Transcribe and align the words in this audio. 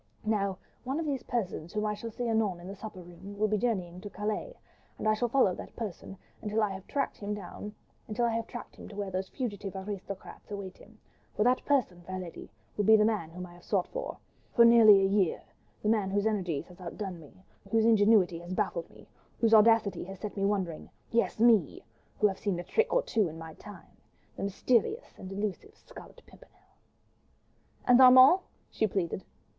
Now, 0.25 0.57
one 0.83 0.99
of 0.99 1.05
those 1.05 1.21
persons 1.21 1.71
whom 1.73 1.85
I 1.85 1.93
shall 1.93 2.09
see 2.09 2.27
anon 2.27 2.59
in 2.59 2.67
the 2.67 2.75
supper 2.75 3.01
room, 3.03 3.37
will 3.37 3.47
be 3.47 3.59
journeying 3.59 4.01
to 4.01 4.09
Calais, 4.09 4.57
and 4.97 5.07
I 5.07 5.13
shall 5.13 5.29
follow 5.29 5.53
that 5.53 5.75
person, 5.75 6.17
until 6.41 6.63
I 6.63 6.71
have 6.71 6.87
tracked 6.87 7.17
him 7.17 7.35
to 7.37 8.95
where 8.95 9.11
those 9.11 9.29
fugitive 9.29 9.75
aristocrats 9.75 10.49
await 10.49 10.79
him; 10.79 10.97
for 11.37 11.43
that 11.43 11.63
person, 11.65 12.01
fair 12.01 12.17
lady, 12.17 12.49
will 12.75 12.83
be 12.83 12.95
the 12.95 13.05
man 13.05 13.29
whom 13.29 13.45
I 13.45 13.53
have 13.53 13.63
sought 13.63 13.87
for, 13.89 14.17
for 14.55 14.65
nearly 14.65 15.01
a 15.03 15.07
year, 15.07 15.43
the 15.83 15.87
man 15.89 16.09
whose 16.09 16.25
energy 16.25 16.61
has 16.61 16.81
outdone 16.81 17.19
me, 17.19 17.45
whose 17.69 17.85
ingenuity 17.85 18.39
has 18.39 18.55
baffled 18.55 18.89
me, 18.89 19.07
whose 19.39 19.53
audacity 19.53 20.03
has 20.05 20.17
set 20.19 20.35
me 20.35 20.43
wondering—yes! 20.45 21.39
me!—who 21.39 22.25
have 22.27 22.39
seen 22.39 22.57
a 22.59 22.63
trick 22.63 22.91
or 22.91 23.03
two 23.03 23.29
in 23.29 23.37
my 23.37 23.53
time—the 23.53 24.41
mysterious 24.43 25.19
and 25.19 25.31
elusive 25.31 25.77
Scarlet 25.77 26.23
Pimpernel." 26.25 26.55
"And 27.85 28.01
Armand?" 28.01 28.39
she 28.71 28.87
pleaded. 28.87 29.23